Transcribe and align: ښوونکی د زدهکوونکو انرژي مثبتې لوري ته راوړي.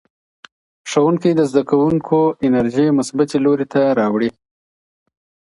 ښوونکی 0.89 1.31
د 1.35 1.41
زدهکوونکو 1.49 2.19
انرژي 2.47 2.87
مثبتې 2.97 3.37
لوري 3.45 3.65
ته 3.73 3.81
راوړي. 3.99 4.29